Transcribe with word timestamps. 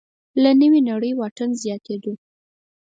له 0.43 0.51
نوې 0.61 0.79
نړۍ 0.89 1.11
واټن 1.15 1.49
زیاتېدو 1.63 2.13